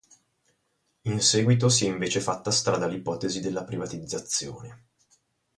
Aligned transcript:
In 1.03 1.21
seguito 1.21 1.69
si 1.69 1.85
è 1.85 1.87
invece 1.87 2.21
fatta 2.21 2.49
strada 2.49 2.87
l'ipotesi 2.87 3.39
della 3.39 3.63
privatizzazione. 3.63 4.85